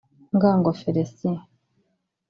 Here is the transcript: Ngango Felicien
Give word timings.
Ngango 0.35 0.71
Felicien 0.81 1.35